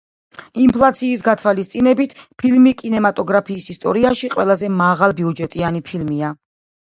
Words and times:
ინფლაციის 0.61 1.23
გათვალისწინებით 1.27 2.15
ფილმი 2.43 2.73
კინემატოგრაფიის 2.79 3.69
ისტორიაში 3.75 4.31
ყველაზე 4.37 4.71
მაღალბიუჯეტიანი 4.81 5.83
ფილმია. 5.91 6.33